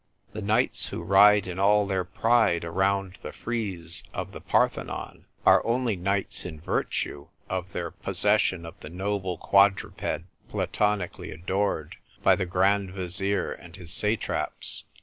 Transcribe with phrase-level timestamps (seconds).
[0.33, 5.25] The knights who ride in all their pride around the frieze of the Par thenon
[5.45, 10.03] are only knights in virtue of their pos session of the noble quadruped
[10.49, 14.85] platonically adored by the Grand Vizier and his satraps.